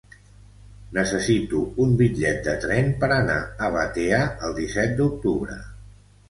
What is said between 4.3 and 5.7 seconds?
el disset d'octubre.